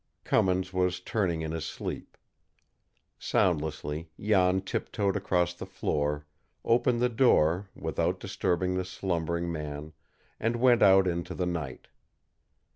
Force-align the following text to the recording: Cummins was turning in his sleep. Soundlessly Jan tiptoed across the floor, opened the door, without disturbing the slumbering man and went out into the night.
Cummins 0.23 0.73
was 0.73 0.99
turning 0.99 1.41
in 1.43 1.51
his 1.51 1.63
sleep. 1.63 2.17
Soundlessly 3.19 4.09
Jan 4.19 4.61
tiptoed 4.61 5.15
across 5.15 5.53
the 5.53 5.67
floor, 5.67 6.25
opened 6.65 6.99
the 7.03 7.07
door, 7.07 7.69
without 7.75 8.19
disturbing 8.19 8.73
the 8.73 8.83
slumbering 8.83 9.51
man 9.51 9.93
and 10.39 10.55
went 10.55 10.81
out 10.81 11.05
into 11.07 11.35
the 11.35 11.45
night. 11.45 11.87